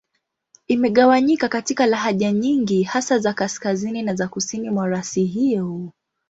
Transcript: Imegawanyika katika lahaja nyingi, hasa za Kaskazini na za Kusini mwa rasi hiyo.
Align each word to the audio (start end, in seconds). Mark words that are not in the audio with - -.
Imegawanyika 0.67 1.47
katika 1.49 1.85
lahaja 1.85 2.31
nyingi, 2.31 2.83
hasa 2.83 3.19
za 3.19 3.33
Kaskazini 3.33 4.01
na 4.01 4.15
za 4.15 4.27
Kusini 4.27 4.69
mwa 4.69 4.87
rasi 4.87 5.23
hiyo. 5.25 5.89